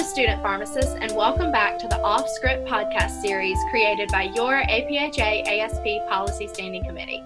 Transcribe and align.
student 0.00 0.42
pharmacists, 0.42 0.94
and 1.00 1.14
welcome 1.14 1.52
back 1.52 1.78
to 1.78 1.86
the 1.86 2.00
Off 2.00 2.28
Script 2.28 2.66
podcast 2.66 3.22
series 3.22 3.56
created 3.70 4.10
by 4.10 4.24
your 4.34 4.62
APHA 4.62 5.46
ASP 5.46 6.08
Policy 6.08 6.48
Standing 6.48 6.84
Committee. 6.84 7.22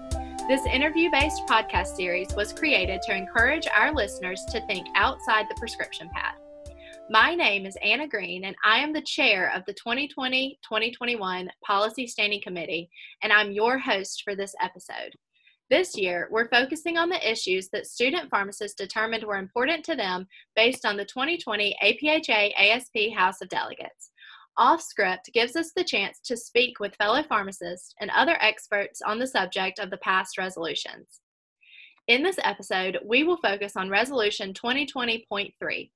This 0.47 0.65
interview 0.65 1.09
based 1.11 1.41
podcast 1.47 1.95
series 1.95 2.33
was 2.35 2.53
created 2.53 3.01
to 3.03 3.15
encourage 3.15 3.67
our 3.75 3.93
listeners 3.93 4.45
to 4.51 4.65
think 4.67 4.87
outside 4.95 5.47
the 5.49 5.55
prescription 5.55 6.09
pad. 6.13 6.35
My 7.09 7.33
name 7.33 7.65
is 7.65 7.75
Anna 7.81 8.07
Green, 8.07 8.45
and 8.45 8.55
I 8.63 8.79
am 8.79 8.93
the 8.93 9.01
chair 9.01 9.51
of 9.55 9.63
the 9.65 9.73
2020 9.73 10.59
2021 10.63 11.49
Policy 11.65 12.05
Standing 12.05 12.41
Committee, 12.41 12.89
and 13.23 13.33
I'm 13.33 13.51
your 13.51 13.79
host 13.79 14.21
for 14.23 14.35
this 14.35 14.53
episode. 14.61 15.15
This 15.69 15.95
year, 15.95 16.27
we're 16.31 16.49
focusing 16.49 16.97
on 16.97 17.09
the 17.09 17.31
issues 17.31 17.69
that 17.69 17.85
student 17.85 18.31
pharmacists 18.31 18.75
determined 18.75 19.23
were 19.23 19.37
important 19.37 19.85
to 19.85 19.95
them 19.95 20.27
based 20.55 20.83
on 20.83 20.97
the 20.97 21.05
2020 21.05 21.77
APHA 21.83 22.53
ASP 22.57 23.15
House 23.15 23.39
of 23.41 23.49
Delegates. 23.49 24.09
Off 24.57 24.81
script 24.81 25.29
gives 25.31 25.55
us 25.55 25.71
the 25.75 25.83
chance 25.83 26.19
to 26.25 26.35
speak 26.35 26.79
with 26.79 26.95
fellow 26.95 27.21
pharmacists 27.21 27.93
and 28.01 28.09
other 28.09 28.35
experts 28.41 28.99
on 29.05 29.19
the 29.19 29.27
subject 29.27 29.77
of 29.77 29.91
the 29.91 29.97
past 29.97 30.39
resolutions. 30.39 31.21
In 32.07 32.23
this 32.23 32.39
episode, 32.43 32.97
we 33.05 33.23
will 33.23 33.37
focus 33.37 33.73
on 33.77 33.91
Resolution 33.91 34.53
2020.3 34.53 35.91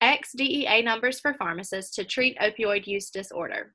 XDEA 0.00 0.84
numbers 0.84 1.18
for 1.18 1.34
pharmacists 1.34 1.96
to 1.96 2.04
treat 2.04 2.38
opioid 2.38 2.86
use 2.86 3.10
disorder, 3.10 3.74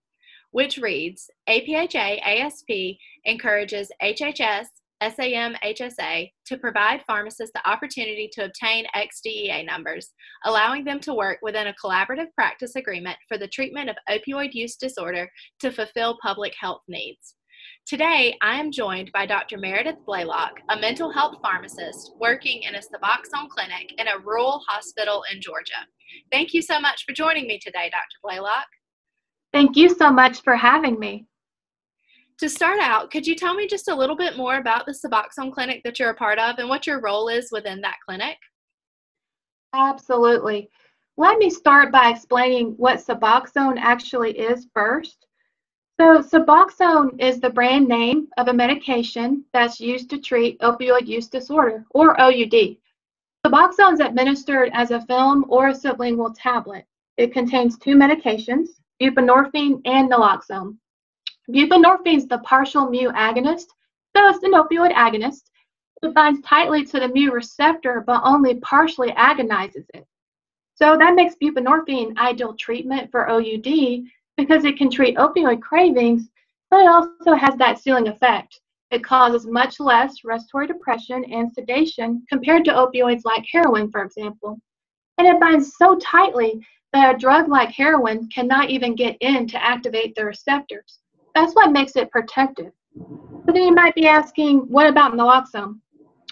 which 0.51 0.77
reads 0.77 1.29
APHA 1.49 2.21
ASP 2.23 2.97
encourages 3.25 3.91
HHS 4.01 4.67
SAMHSA 5.03 6.31
to 6.45 6.57
provide 6.57 7.03
pharmacists 7.05 7.51
the 7.53 7.69
opportunity 7.69 8.29
to 8.33 8.45
obtain 8.45 8.85
XDEA 8.95 9.65
numbers, 9.65 10.13
allowing 10.45 10.83
them 10.83 10.99
to 11.01 11.13
work 11.13 11.39
within 11.41 11.67
a 11.67 11.75
collaborative 11.83 12.33
practice 12.35 12.75
agreement 12.75 13.17
for 13.27 13.37
the 13.37 13.47
treatment 13.47 13.89
of 13.89 13.97
opioid 14.09 14.53
use 14.53 14.75
disorder 14.75 15.29
to 15.59 15.71
fulfill 15.71 16.17
public 16.21 16.53
health 16.59 16.81
needs. 16.87 17.35
Today, 17.85 18.35
I 18.41 18.59
am 18.59 18.71
joined 18.71 19.11
by 19.11 19.25
Dr. 19.25 19.57
Meredith 19.57 20.03
Blaylock, 20.05 20.53
a 20.69 20.79
mental 20.79 21.11
health 21.11 21.35
pharmacist 21.41 22.13
working 22.19 22.63
in 22.63 22.75
a 22.75 22.79
Suboxone 22.79 23.49
clinic 23.49 23.93
in 23.97 24.07
a 24.07 24.19
rural 24.19 24.61
hospital 24.67 25.23
in 25.31 25.41
Georgia. 25.41 25.73
Thank 26.31 26.53
you 26.53 26.61
so 26.61 26.79
much 26.79 27.03
for 27.05 27.13
joining 27.13 27.47
me 27.47 27.59
today, 27.59 27.89
Dr. 27.91 28.17
Blaylock. 28.23 28.65
Thank 29.53 29.75
you 29.75 29.89
so 29.89 30.11
much 30.11 30.41
for 30.41 30.55
having 30.55 30.99
me 30.99 31.25
to 32.39 32.49
start 32.49 32.79
out, 32.79 33.11
could 33.11 33.25
you 33.25 33.35
tell 33.35 33.53
me 33.53 33.67
just 33.67 33.87
a 33.87 33.95
little 33.95 34.15
bit 34.15 34.37
more 34.37 34.57
about 34.57 34.85
the 34.85 34.91
Suboxone 34.91 35.53
clinic 35.53 35.81
that 35.83 35.99
you're 35.99 36.09
a 36.09 36.15
part 36.15 36.37
of 36.37 36.59
and 36.59 36.67
what 36.67 36.85
your 36.85 36.99
role 37.01 37.29
is 37.29 37.49
within 37.51 37.81
that 37.81 37.97
clinic? 38.05 38.37
Absolutely. 39.73 40.69
Let 41.17 41.37
me 41.37 41.49
start 41.49 41.91
by 41.91 42.09
explaining 42.09 42.73
what 42.77 42.99
Suboxone 42.99 43.77
actually 43.77 44.37
is 44.37 44.67
first. 44.73 45.25
So, 45.97 46.21
Suboxone 46.21 47.21
is 47.21 47.39
the 47.39 47.49
brand 47.49 47.87
name 47.87 48.27
of 48.37 48.49
a 48.49 48.53
medication 48.53 49.45
that's 49.53 49.79
used 49.79 50.09
to 50.09 50.19
treat 50.19 50.59
opioid 50.59 51.07
use 51.07 51.29
disorder, 51.29 51.85
or 51.91 52.19
OUD. 52.19 52.75
Suboxone 53.45 53.93
is 53.93 53.99
administered 54.01 54.71
as 54.73 54.91
a 54.91 55.05
film 55.05 55.45
or 55.47 55.69
a 55.69 55.73
sublingual 55.73 56.35
tablet. 56.37 56.85
It 57.15 57.31
contains 57.31 57.77
two 57.77 57.95
medications, 57.95 58.67
buprenorphine 59.01 59.79
and 59.85 60.11
naloxone. 60.11 60.75
Buprenorphine 61.49 62.17
is 62.17 62.27
the 62.27 62.39
partial 62.39 62.89
mu 62.89 63.11
agonist, 63.11 63.67
so 64.15 64.29
it's 64.29 64.43
an 64.43 64.53
opioid 64.53 64.93
agonist. 64.93 65.43
It 66.01 66.13
binds 66.13 66.41
tightly 66.41 66.83
to 66.85 66.99
the 66.99 67.07
mu 67.07 67.31
receptor, 67.31 68.03
but 68.05 68.21
only 68.23 68.55
partially 68.55 69.11
agonizes 69.11 69.85
it. 69.93 70.07
So 70.73 70.97
that 70.97 71.15
makes 71.15 71.35
buprenorphine 71.35 72.17
ideal 72.17 72.53
treatment 72.55 73.11
for 73.11 73.29
OUD 73.29 74.03
because 74.37 74.65
it 74.65 74.77
can 74.77 74.89
treat 74.89 75.17
opioid 75.17 75.61
cravings, 75.61 76.29
but 76.69 76.81
it 76.81 76.87
also 76.87 77.33
has 77.33 77.55
that 77.57 77.79
ceiling 77.79 78.07
effect. 78.07 78.59
It 78.91 79.03
causes 79.03 79.45
much 79.45 79.79
less 79.79 80.23
respiratory 80.23 80.67
depression 80.67 81.23
and 81.25 81.51
sedation 81.51 82.25
compared 82.27 82.65
to 82.65 82.73
opioids 82.73 83.23
like 83.23 83.45
heroin, 83.51 83.89
for 83.91 84.03
example. 84.03 84.59
And 85.17 85.27
it 85.27 85.39
binds 85.39 85.75
so 85.77 85.97
tightly 85.97 86.65
that 86.91 87.15
a 87.15 87.17
drug 87.17 87.49
like 87.49 87.69
heroin 87.69 88.29
cannot 88.29 88.69
even 88.69 88.95
get 88.95 89.17
in 89.21 89.47
to 89.47 89.63
activate 89.63 90.15
the 90.15 90.25
receptors. 90.25 90.99
That's 91.35 91.53
what 91.53 91.71
makes 91.71 91.95
it 91.97 92.09
protective. 92.11 92.71
But 92.95 93.53
then 93.53 93.63
you 93.63 93.75
might 93.75 93.93
be 93.93 94.07
asking, 94.07 94.59
what 94.61 94.87
about 94.87 95.13
naloxone? 95.13 95.79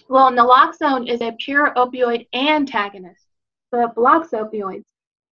Well, 0.08 0.31
naloxone 0.31 1.09
is 1.09 1.22
a 1.22 1.36
pure 1.38 1.74
opioid 1.75 2.28
antagonist, 2.34 3.28
so 3.69 3.84
it 3.84 3.96
blocks 3.96 4.30
opioids. 4.30 4.86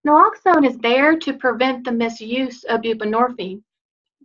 Naloxone 0.05 0.67
is 0.67 0.77
there 0.79 1.17
to 1.17 1.33
prevent 1.33 1.85
the 1.85 1.91
misuse 1.91 2.63
of 2.65 2.81
buprenorphine, 2.81 3.61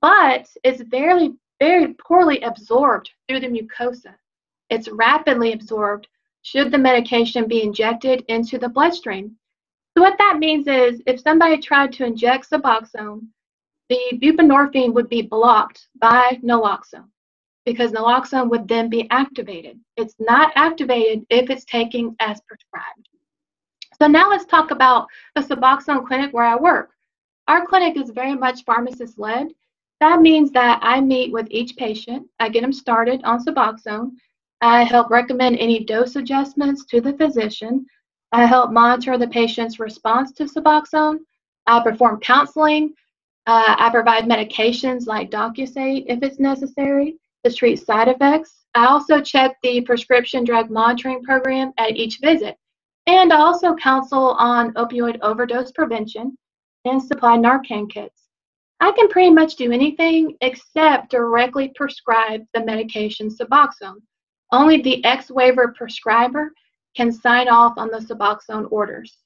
but 0.00 0.48
it's 0.64 0.82
very, 0.82 1.34
very 1.60 1.94
poorly 1.94 2.40
absorbed 2.40 3.10
through 3.28 3.40
the 3.40 3.48
mucosa. 3.48 4.14
It's 4.68 4.88
rapidly 4.88 5.52
absorbed 5.52 6.08
should 6.42 6.72
the 6.72 6.78
medication 6.78 7.46
be 7.46 7.62
injected 7.62 8.24
into 8.28 8.58
the 8.58 8.68
bloodstream. 8.68 9.36
So 9.96 10.02
what 10.02 10.18
that 10.18 10.38
means 10.38 10.66
is 10.66 11.02
if 11.06 11.20
somebody 11.20 11.58
tried 11.58 11.92
to 11.94 12.04
inject 12.04 12.50
Suboxone, 12.50 13.26
the 13.88 14.18
buprenorphine 14.20 14.92
would 14.94 15.08
be 15.08 15.22
blocked 15.22 15.88
by 15.98 16.38
naloxone 16.42 17.08
because 17.64 17.92
naloxone 17.92 18.48
would 18.48 18.68
then 18.68 18.88
be 18.88 19.08
activated. 19.10 19.78
It's 19.96 20.14
not 20.18 20.52
activated 20.54 21.26
if 21.30 21.50
it's 21.50 21.64
taken 21.64 22.14
as 22.20 22.40
prescribed. 22.42 23.08
So 24.00 24.06
now 24.06 24.30
let's 24.30 24.44
talk 24.44 24.70
about 24.70 25.06
the 25.34 25.40
Suboxone 25.40 26.06
clinic 26.06 26.32
where 26.32 26.44
I 26.44 26.56
work. 26.56 26.90
Our 27.48 27.66
clinic 27.66 27.96
is 27.96 28.10
very 28.10 28.34
much 28.34 28.64
pharmacist 28.64 29.18
led. 29.18 29.48
That 30.00 30.20
means 30.20 30.50
that 30.52 30.80
I 30.82 31.00
meet 31.00 31.32
with 31.32 31.48
each 31.50 31.76
patient, 31.76 32.28
I 32.38 32.50
get 32.50 32.60
them 32.60 32.72
started 32.72 33.22
on 33.24 33.42
Suboxone, 33.42 34.12
I 34.60 34.84
help 34.84 35.10
recommend 35.10 35.58
any 35.58 35.84
dose 35.84 36.16
adjustments 36.16 36.84
to 36.86 37.00
the 37.00 37.14
physician, 37.14 37.86
I 38.32 38.44
help 38.44 38.72
monitor 38.72 39.16
the 39.16 39.28
patient's 39.28 39.80
response 39.80 40.32
to 40.32 40.44
Suboxone, 40.44 41.20
I 41.66 41.82
perform 41.82 42.20
counseling, 42.20 42.92
uh, 43.46 43.76
I 43.78 43.90
provide 43.90 44.24
medications 44.24 45.06
like 45.06 45.30
Docusate 45.30 46.06
if 46.08 46.22
it's 46.22 46.40
necessary 46.40 47.16
to 47.44 47.52
treat 47.52 47.76
side 47.76 48.08
effects. 48.08 48.64
I 48.74 48.86
also 48.86 49.20
check 49.20 49.56
the 49.62 49.80
prescription 49.82 50.44
drug 50.44 50.70
monitoring 50.70 51.22
program 51.22 51.72
at 51.78 51.96
each 51.96 52.18
visit. 52.20 52.56
And 53.06 53.32
I 53.32 53.36
also 53.36 53.74
counsel 53.76 54.32
on 54.32 54.74
opioid 54.74 55.18
overdose 55.22 55.70
prevention 55.70 56.36
and 56.84 57.00
supply 57.00 57.36
Narcan 57.36 57.88
kits. 57.88 58.24
I 58.80 58.92
can 58.92 59.08
pretty 59.08 59.30
much 59.30 59.56
do 59.56 59.72
anything 59.72 60.36
except 60.40 61.10
directly 61.10 61.72
prescribe 61.74 62.44
the 62.52 62.64
medication 62.64 63.30
Suboxone. 63.30 64.02
Only 64.52 64.82
the 64.82 65.04
X 65.04 65.30
waiver 65.30 65.68
prescriber 65.68 66.52
can 66.96 67.12
sign 67.12 67.48
off 67.48 67.74
on 67.78 67.88
the 67.88 67.98
Suboxone 67.98 68.70
orders. 68.70 69.16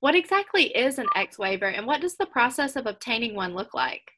What 0.00 0.14
exactly 0.14 0.64
is 0.64 0.98
an 0.98 1.06
X 1.14 1.38
waiver 1.38 1.66
and 1.66 1.86
what 1.86 2.00
does 2.00 2.16
the 2.16 2.26
process 2.26 2.74
of 2.74 2.86
obtaining 2.86 3.34
one 3.34 3.54
look 3.54 3.74
like? 3.74 4.12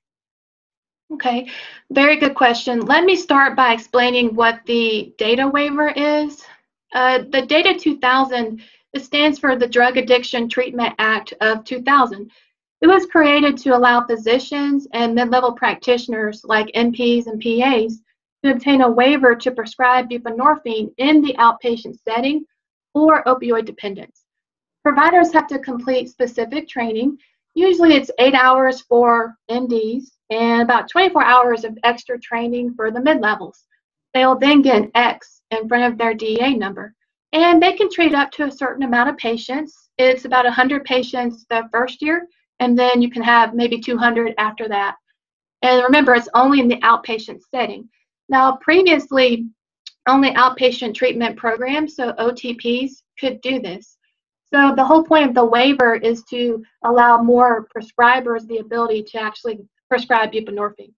Okay, 1.13 1.51
very 1.91 2.17
good 2.17 2.35
question. 2.35 2.81
Let 2.81 3.05
me 3.05 3.17
start 3.17 3.57
by 3.57 3.73
explaining 3.73 4.35
what 4.35 4.61
the 4.65 5.13
data 5.19 5.47
waiver 5.47 5.89
is. 5.89 6.43
Uh, 6.95 7.25
the 7.31 7.43
Data 7.43 7.79
2000 7.79 8.63
it 8.93 9.03
stands 9.03 9.39
for 9.39 9.57
the 9.57 9.67
Drug 9.67 9.97
Addiction 9.97 10.49
Treatment 10.49 10.95
Act 10.99 11.33
of 11.41 11.65
2000. 11.65 12.31
It 12.83 12.87
was 12.87 13.07
created 13.07 13.57
to 13.59 13.71
allow 13.71 14.07
physicians 14.07 14.87
and 14.93 15.15
mid-level 15.15 15.55
practitioners 15.55 16.45
like 16.45 16.67
NPs 16.75 17.27
and 17.27 17.41
PAs 17.41 18.01
to 18.45 18.53
obtain 18.53 18.83
a 18.83 18.91
waiver 18.91 19.35
to 19.35 19.51
prescribe 19.51 20.11
buprenorphine 20.11 20.93
in 20.99 21.23
the 21.23 21.35
outpatient 21.39 21.97
setting 22.07 22.45
for 22.93 23.25
opioid 23.25 23.65
dependence 23.65 24.22
providers 24.83 25.33
have 25.33 25.47
to 25.49 25.59
complete 25.59 26.09
specific 26.09 26.69
training. 26.69 27.19
Usually 27.55 27.95
it's 27.95 28.11
eight 28.19 28.35
hours 28.35 28.81
for 28.83 29.35
MDs 29.51 30.11
and 30.31 30.63
about 30.63 30.89
24 30.91 31.23
hours 31.23 31.65
of 31.65 31.79
extra 31.85 32.19
training 32.19 32.75
for 32.75 32.91
the 32.91 33.01
mid 33.01 33.21
levels. 33.21 33.67
They'll 34.15 34.39
then 34.39 34.63
get 34.63 34.77
an 34.77 34.91
X 34.95 35.43
in 35.51 35.69
front 35.69 35.85
of 35.85 35.99
their 35.99 36.15
DEA 36.15 36.55
number. 36.55 36.95
And 37.33 37.63
they 37.63 37.73
can 37.73 37.91
treat 37.91 38.15
up 38.15 38.31
to 38.33 38.45
a 38.45 38.51
certain 38.51 38.83
amount 38.83 39.09
of 39.09 39.17
patients. 39.17 39.89
It's 39.99 40.25
about 40.25 40.45
100 40.45 40.85
patients 40.85 41.47
the 41.49 41.69
first 41.73 42.03
year, 42.03 42.27
and 42.61 42.79
then 42.79 43.01
you 43.01 43.11
can 43.11 43.23
have 43.23 43.55
maybe 43.55 43.81
200 43.81 44.35
after 44.37 44.69
that. 44.69 44.97
And 45.63 45.83
remember, 45.83 46.15
it's 46.15 46.29
only 46.35 46.61
in 46.61 46.69
the 46.69 46.81
outpatient 46.81 47.41
setting. 47.51 47.89
Now, 48.29 48.57
previously, 48.57 49.47
only 50.07 50.31
outpatient 50.33 50.95
treatment 50.95 51.37
programs, 51.37 51.97
so 51.97 52.13
OTPs, 52.15 53.03
could 53.19 53.41
do 53.41 53.61
this. 53.61 53.97
So 54.53 54.75
the 54.75 54.85
whole 54.85 55.03
point 55.03 55.29
of 55.29 55.35
the 55.35 55.45
waiver 55.45 55.95
is 55.95 56.25
to 56.25 56.63
allow 56.85 57.23
more 57.23 57.67
prescribers 57.75 58.47
the 58.47 58.59
ability 58.59 59.05
to 59.05 59.21
actually 59.21 59.61
prescribe 59.89 60.33
buprenorphine. 60.33 60.93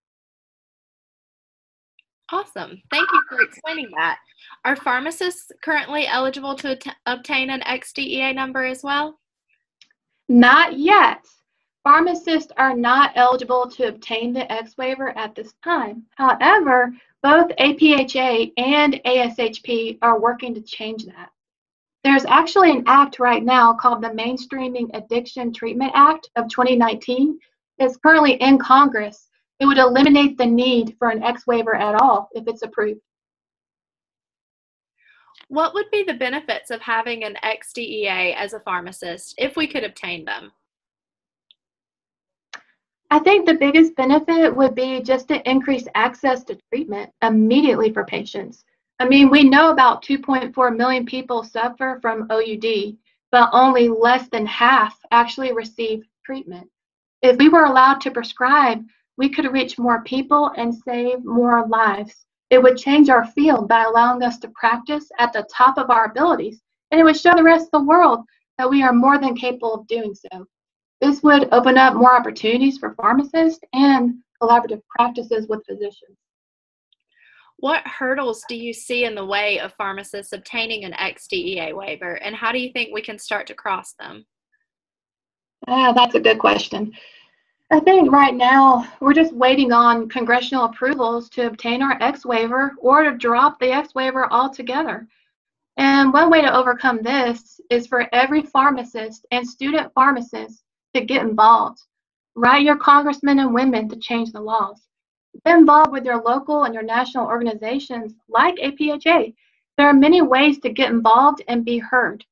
Awesome. 2.32 2.82
Thank 2.90 3.08
you 3.12 3.22
for 3.28 3.42
explaining 3.42 3.90
that. 3.96 4.18
Are 4.64 4.74
pharmacists 4.74 5.52
currently 5.62 6.06
eligible 6.06 6.56
to 6.56 6.78
obtain 7.06 7.50
an 7.50 7.60
XDEA 7.60 8.34
number 8.34 8.64
as 8.64 8.82
well? 8.82 9.20
Not 10.28 10.78
yet. 10.78 11.24
Pharmacists 11.84 12.50
are 12.56 12.74
not 12.74 13.12
eligible 13.14 13.68
to 13.68 13.88
obtain 13.88 14.32
the 14.32 14.50
X 14.50 14.76
waiver 14.78 15.16
at 15.18 15.34
this 15.34 15.52
time. 15.62 16.04
However, 16.16 16.92
both 17.22 17.50
APHA 17.58 18.52
and 18.56 19.00
ASHP 19.04 19.98
are 20.00 20.18
working 20.18 20.54
to 20.54 20.62
change 20.62 21.04
that. 21.04 21.28
There's 22.04 22.26
actually 22.26 22.70
an 22.70 22.84
act 22.86 23.18
right 23.18 23.42
now 23.42 23.72
called 23.72 24.02
the 24.02 24.10
Mainstreaming 24.10 24.90
Addiction 24.92 25.54
Treatment 25.54 25.90
Act 25.94 26.28
of 26.36 26.48
2019. 26.48 27.38
It's 27.78 27.96
currently 27.96 28.34
in 28.34 28.58
Congress. 28.58 29.28
It 29.58 29.64
would 29.64 29.78
eliminate 29.78 30.36
the 30.36 30.44
need 30.44 30.96
for 30.98 31.08
an 31.08 31.22
X 31.22 31.46
waiver 31.46 31.74
at 31.74 31.94
all 31.94 32.28
if 32.32 32.46
it's 32.46 32.62
approved. 32.62 33.00
What 35.48 35.72
would 35.72 35.90
be 35.90 36.02
the 36.02 36.12
benefits 36.12 36.70
of 36.70 36.82
having 36.82 37.24
an 37.24 37.36
XDEA 37.42 38.34
as 38.34 38.52
a 38.52 38.60
pharmacist 38.60 39.34
if 39.38 39.56
we 39.56 39.66
could 39.66 39.84
obtain 39.84 40.26
them? 40.26 40.52
I 43.10 43.18
think 43.20 43.46
the 43.46 43.54
biggest 43.54 43.96
benefit 43.96 44.54
would 44.54 44.74
be 44.74 45.00
just 45.00 45.28
to 45.28 45.48
increase 45.48 45.86
access 45.94 46.44
to 46.44 46.58
treatment 46.70 47.10
immediately 47.22 47.92
for 47.92 48.04
patients. 48.04 48.64
I 49.00 49.08
mean, 49.08 49.28
we 49.28 49.42
know 49.42 49.70
about 49.70 50.04
2.4 50.04 50.76
million 50.76 51.04
people 51.04 51.42
suffer 51.42 51.98
from 52.00 52.30
OUD, 52.30 52.96
but 53.32 53.50
only 53.52 53.88
less 53.88 54.28
than 54.28 54.46
half 54.46 54.96
actually 55.10 55.52
receive 55.52 56.04
treatment. 56.24 56.68
If 57.20 57.36
we 57.38 57.48
were 57.48 57.64
allowed 57.64 58.00
to 58.02 58.12
prescribe, 58.12 58.84
we 59.16 59.28
could 59.28 59.52
reach 59.52 59.78
more 59.78 60.02
people 60.02 60.52
and 60.56 60.74
save 60.74 61.24
more 61.24 61.66
lives. 61.66 62.26
It 62.50 62.62
would 62.62 62.76
change 62.76 63.08
our 63.08 63.26
field 63.26 63.68
by 63.68 63.82
allowing 63.84 64.22
us 64.22 64.38
to 64.38 64.48
practice 64.48 65.10
at 65.18 65.32
the 65.32 65.48
top 65.52 65.76
of 65.76 65.90
our 65.90 66.04
abilities, 66.04 66.60
and 66.90 67.00
it 67.00 67.04
would 67.04 67.16
show 67.16 67.34
the 67.34 67.42
rest 67.42 67.66
of 67.72 67.80
the 67.82 67.88
world 67.88 68.20
that 68.58 68.70
we 68.70 68.82
are 68.82 68.92
more 68.92 69.18
than 69.18 69.34
capable 69.34 69.74
of 69.74 69.86
doing 69.88 70.14
so. 70.14 70.46
This 71.00 71.22
would 71.22 71.48
open 71.52 71.76
up 71.76 71.94
more 71.94 72.14
opportunities 72.14 72.78
for 72.78 72.94
pharmacists 72.94 73.60
and 73.72 74.14
collaborative 74.40 74.82
practices 74.96 75.48
with 75.48 75.66
physicians. 75.66 76.16
What 77.58 77.86
hurdles 77.86 78.44
do 78.48 78.56
you 78.56 78.72
see 78.72 79.04
in 79.04 79.14
the 79.14 79.24
way 79.24 79.58
of 79.58 79.72
pharmacists 79.74 80.32
obtaining 80.32 80.84
an 80.84 80.92
XDEA 80.92 81.74
waiver, 81.74 82.14
and 82.14 82.34
how 82.34 82.52
do 82.52 82.58
you 82.58 82.72
think 82.72 82.92
we 82.92 83.02
can 83.02 83.18
start 83.18 83.46
to 83.46 83.54
cross 83.54 83.94
them? 83.94 84.26
Ah, 85.66 85.92
that's 85.92 86.14
a 86.14 86.20
good 86.20 86.38
question. 86.38 86.92
I 87.70 87.80
think 87.80 88.12
right 88.12 88.34
now 88.34 88.86
we're 89.00 89.14
just 89.14 89.34
waiting 89.34 89.72
on 89.72 90.08
congressional 90.08 90.66
approvals 90.66 91.30
to 91.30 91.46
obtain 91.46 91.82
our 91.82 91.96
X 92.02 92.26
waiver 92.26 92.72
or 92.78 93.02
to 93.04 93.16
drop 93.16 93.58
the 93.58 93.72
X 93.72 93.94
waiver 93.94 94.30
altogether. 94.30 95.08
And 95.76 96.12
one 96.12 96.30
way 96.30 96.42
to 96.42 96.54
overcome 96.54 97.02
this 97.02 97.60
is 97.70 97.86
for 97.86 98.06
every 98.14 98.42
pharmacist 98.42 99.26
and 99.30 99.48
student 99.48 99.92
pharmacist 99.94 100.62
to 100.94 101.04
get 101.04 101.22
involved. 101.22 101.80
Write 102.36 102.62
your 102.64 102.76
congressmen 102.76 103.38
and 103.38 103.54
women 103.54 103.88
to 103.88 103.96
change 103.96 104.32
the 104.32 104.40
laws. 104.40 104.82
Get 105.44 105.58
involved 105.58 105.92
with 105.92 106.04
your 106.04 106.22
local 106.22 106.64
and 106.64 106.74
your 106.74 106.82
national 106.82 107.26
organizations 107.26 108.14
like 108.28 108.56
APHA. 108.56 109.34
There 109.76 109.86
are 109.88 109.94
many 109.94 110.22
ways 110.22 110.58
to 110.60 110.70
get 110.70 110.90
involved 110.90 111.42
and 111.48 111.64
be 111.64 111.78
heard. 111.78 112.24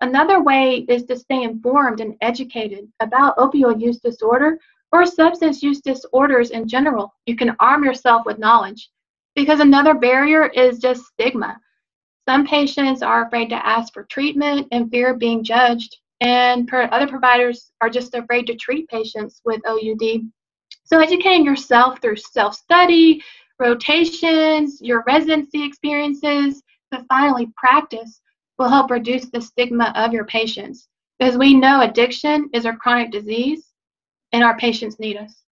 Another 0.00 0.42
way 0.42 0.84
is 0.88 1.04
to 1.04 1.16
stay 1.16 1.42
informed 1.42 2.00
and 2.00 2.16
educated 2.20 2.90
about 3.00 3.36
opioid 3.36 3.80
use 3.80 3.98
disorder 3.98 4.58
or 4.92 5.06
substance 5.06 5.62
use 5.62 5.80
disorders 5.80 6.50
in 6.50 6.68
general. 6.68 7.14
You 7.26 7.36
can 7.36 7.56
arm 7.60 7.84
yourself 7.84 8.26
with 8.26 8.38
knowledge 8.38 8.90
because 9.34 9.60
another 9.60 9.94
barrier 9.94 10.46
is 10.46 10.78
just 10.78 11.06
stigma. 11.06 11.60
Some 12.28 12.46
patients 12.46 13.02
are 13.02 13.26
afraid 13.26 13.48
to 13.50 13.66
ask 13.66 13.92
for 13.92 14.04
treatment 14.04 14.68
and 14.72 14.90
fear 14.90 15.12
of 15.12 15.18
being 15.18 15.42
judged, 15.42 15.96
and 16.20 16.68
other 16.72 17.06
providers 17.06 17.70
are 17.80 17.88
just 17.88 18.14
afraid 18.14 18.46
to 18.48 18.56
treat 18.56 18.88
patients 18.88 19.40
with 19.44 19.60
OUD 19.66 20.28
so 20.90 20.98
educating 21.00 21.44
yourself 21.44 22.00
through 22.00 22.16
self-study, 22.16 23.22
rotations, 23.58 24.80
your 24.80 25.04
residency 25.06 25.62
experiences, 25.62 26.62
to 26.92 27.04
finally 27.08 27.48
practice 27.56 28.22
will 28.58 28.68
help 28.68 28.90
reduce 28.90 29.26
the 29.26 29.40
stigma 29.40 29.92
of 29.94 30.14
your 30.14 30.24
patients. 30.24 30.88
Because 31.18 31.36
we 31.36 31.52
know 31.52 31.82
addiction 31.82 32.48
is 32.54 32.64
a 32.64 32.72
chronic 32.72 33.10
disease 33.10 33.72
and 34.32 34.42
our 34.42 34.56
patients 34.56 34.98
need 34.98 35.18
us. 35.18 35.42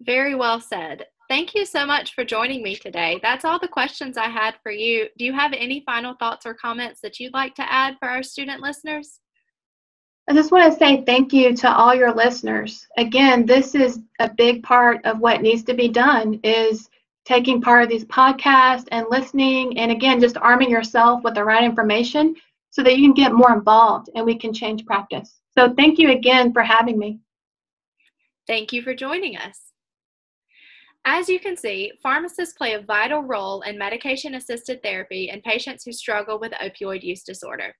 Very 0.00 0.34
well 0.34 0.60
said. 0.60 1.04
Thank 1.28 1.54
you 1.54 1.66
so 1.66 1.84
much 1.84 2.14
for 2.14 2.24
joining 2.24 2.62
me 2.62 2.76
today. 2.76 3.18
That's 3.22 3.44
all 3.44 3.58
the 3.58 3.68
questions 3.68 4.16
I 4.16 4.28
had 4.28 4.54
for 4.62 4.72
you. 4.72 5.06
Do 5.18 5.24
you 5.24 5.32
have 5.32 5.52
any 5.52 5.82
final 5.84 6.14
thoughts 6.14 6.46
or 6.46 6.54
comments 6.54 7.00
that 7.00 7.20
you'd 7.20 7.34
like 7.34 7.54
to 7.56 7.72
add 7.72 7.96
for 7.98 8.08
our 8.08 8.22
student 8.22 8.62
listeners? 8.62 9.20
I 10.26 10.32
just 10.32 10.50
want 10.50 10.72
to 10.72 10.78
say 10.78 11.04
thank 11.04 11.34
you 11.34 11.54
to 11.54 11.70
all 11.70 11.94
your 11.94 12.14
listeners. 12.14 12.86
Again, 12.96 13.44
this 13.44 13.74
is 13.74 14.00
a 14.20 14.30
big 14.30 14.62
part 14.62 15.04
of 15.04 15.20
what 15.20 15.42
needs 15.42 15.62
to 15.64 15.74
be 15.74 15.88
done 15.88 16.40
is 16.42 16.88
taking 17.26 17.60
part 17.60 17.82
of 17.82 17.90
these 17.90 18.06
podcasts 18.06 18.88
and 18.90 19.06
listening 19.10 19.78
and 19.78 19.90
again 19.90 20.20
just 20.20 20.36
arming 20.38 20.70
yourself 20.70 21.22
with 21.22 21.34
the 21.34 21.44
right 21.44 21.64
information 21.64 22.34
so 22.70 22.82
that 22.82 22.96
you 22.96 23.04
can 23.04 23.14
get 23.14 23.32
more 23.32 23.52
involved 23.52 24.10
and 24.14 24.24
we 24.24 24.36
can 24.36 24.52
change 24.52 24.84
practice. 24.86 25.40
So 25.56 25.74
thank 25.74 25.98
you 25.98 26.10
again 26.10 26.52
for 26.52 26.62
having 26.62 26.98
me. 26.98 27.20
Thank 28.46 28.72
you 28.72 28.82
for 28.82 28.94
joining 28.94 29.36
us. 29.36 29.60
As 31.06 31.28
you 31.28 31.38
can 31.38 31.56
see, 31.56 31.92
pharmacists 32.02 32.56
play 32.56 32.72
a 32.72 32.80
vital 32.80 33.22
role 33.22 33.60
in 33.62 33.76
medication 33.76 34.34
assisted 34.34 34.82
therapy 34.82 35.28
in 35.28 35.42
patients 35.42 35.84
who 35.84 35.92
struggle 35.92 36.38
with 36.38 36.52
opioid 36.52 37.02
use 37.02 37.22
disorder. 37.22 37.74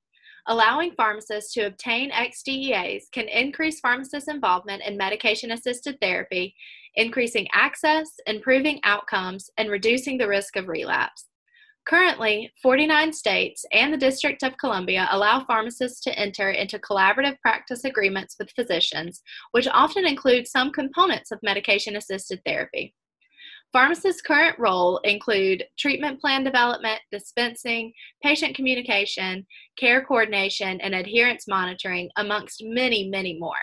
Allowing 0.47 0.93
pharmacists 0.93 1.55
to 1.55 1.63
obtain 1.63 2.11
XDEAs 2.11 3.05
can 3.13 3.29
increase 3.29 3.81
pharmacists' 3.81 4.29
involvement 4.29 4.83
in 4.83 4.97
medication 4.97 5.53
assisted 5.53 5.99
therapy, 6.03 6.55
increasing 6.97 7.49
access, 7.55 8.11
improving 8.27 8.79
outcomes, 8.85 9.49
and 9.57 9.71
reducing 9.71 10.19
the 10.19 10.29
risk 10.29 10.57
of 10.57 10.69
relapse. 10.69 11.29
Currently, 11.87 12.51
49 12.63 13.13
states 13.13 13.65
and 13.73 13.93
the 13.93 13.99
District 13.99 14.43
of 14.43 14.57
Columbia 14.59 15.09
allow 15.11 15.45
pharmacists 15.45 16.01
to 16.03 16.19
enter 16.19 16.51
into 16.51 16.79
collaborative 16.79 17.39
practice 17.41 17.85
agreements 17.85 18.37
with 18.39 18.53
physicians, 18.53 19.23
which 19.53 19.69
often 19.69 20.07
include 20.07 20.47
some 20.47 20.73
components 20.73 21.31
of 21.31 21.39
medication 21.43 21.97
assisted 21.97 22.41
therapy. 22.45 22.95
Pharmacists' 23.75 24.23
current 24.23 24.57
role 24.57 24.99
include 24.99 25.65
treatment 25.77 26.21
plan 26.21 26.45
development, 26.45 27.01
dispensing, 27.11 27.93
patient 28.23 28.55
communication, 28.55 29.45
care 29.77 30.05
coordination, 30.05 30.81
and 30.81 30.95
adherence 30.95 31.49
monitoring, 31.49 32.09
amongst 32.17 32.63
many, 32.63 33.09
many 33.09 33.37
more. 33.37 33.57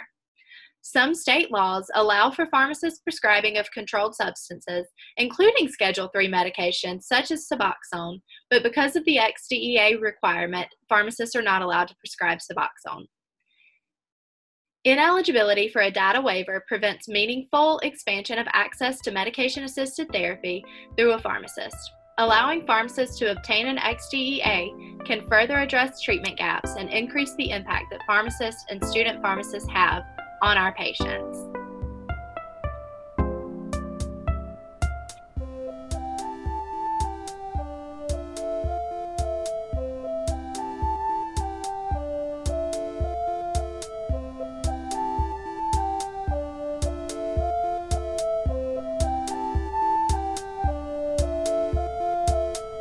Some 0.81 1.15
state 1.15 1.49
laws 1.49 1.89
allow 1.95 2.29
for 2.29 2.45
pharmacists' 2.47 2.99
prescribing 2.99 3.57
of 3.57 3.71
controlled 3.71 4.13
substances, 4.13 4.85
including 5.15 5.69
Schedule 5.69 6.11
III 6.13 6.27
medications 6.27 7.03
such 7.03 7.31
as 7.31 7.47
Suboxone, 7.47 8.19
but 8.49 8.63
because 8.63 8.97
of 8.97 9.05
the 9.05 9.17
XDEA 9.17 10.01
requirement, 10.01 10.67
pharmacists 10.89 11.37
are 11.37 11.41
not 11.41 11.61
allowed 11.61 11.87
to 11.87 11.95
prescribe 11.95 12.39
Suboxone. 12.39 13.05
Ineligibility 14.83 15.67
for 15.67 15.83
a 15.83 15.91
data 15.91 16.19
waiver 16.19 16.65
prevents 16.67 17.07
meaningful 17.07 17.77
expansion 17.83 18.39
of 18.39 18.47
access 18.51 18.99
to 19.01 19.11
medication 19.11 19.63
assisted 19.63 20.11
therapy 20.11 20.63
through 20.97 21.11
a 21.11 21.19
pharmacist. 21.19 21.91
Allowing 22.17 22.65
pharmacists 22.65 23.19
to 23.19 23.29
obtain 23.29 23.67
an 23.67 23.77
XDEA 23.77 25.05
can 25.05 25.27
further 25.29 25.59
address 25.59 26.01
treatment 26.01 26.35
gaps 26.35 26.71
and 26.79 26.89
increase 26.89 27.35
the 27.35 27.51
impact 27.51 27.91
that 27.91 28.01
pharmacists 28.07 28.65
and 28.71 28.83
student 28.83 29.21
pharmacists 29.21 29.69
have 29.69 30.01
on 30.41 30.57
our 30.57 30.73
patients. 30.73 31.37